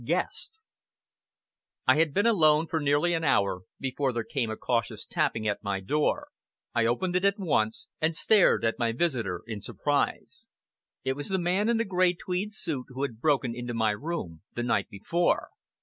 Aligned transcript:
GUEST" 0.03 0.61
I 1.85 1.97
had 1.97 2.11
been 2.11 2.25
alone 2.25 2.65
for 2.65 2.79
nearly 2.79 3.13
an 3.13 3.23
hour 3.23 3.59
before 3.79 4.11
there 4.11 4.23
came 4.23 4.49
a 4.49 4.57
cautious 4.57 5.05
tapping 5.05 5.47
at 5.47 5.63
my 5.63 5.79
door, 5.79 6.29
I 6.73 6.87
opened 6.87 7.15
it 7.15 7.23
at 7.23 7.37
once, 7.37 7.87
and 8.01 8.15
stared 8.15 8.65
at 8.65 8.79
my 8.79 8.93
visitor 8.93 9.43
in 9.45 9.61
surprise. 9.61 10.47
It 11.03 11.13
was 11.13 11.29
the 11.29 11.37
man 11.37 11.69
in 11.69 11.77
the 11.77 11.85
grey 11.85 12.15
tweed 12.15 12.51
suit, 12.51 12.87
who 12.87 13.03
had 13.03 13.21
broken 13.21 13.53
into 13.55 13.75
my 13.75 13.91
room 13.91 14.41
the 14.55 14.63
night 14.63 14.89
before. 14.89 15.49